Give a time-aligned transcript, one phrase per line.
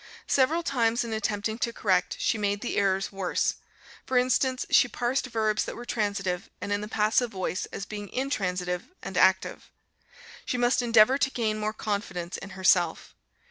[0.25, 3.57] Several times, in attempting to correct, she made the errors worse;
[4.03, 8.09] for instance she parsed verbs that were transitive and in the passive voice as being
[8.09, 9.69] intransitive and active.
[10.43, 13.13] She must endeavor to gain more confidence in herself.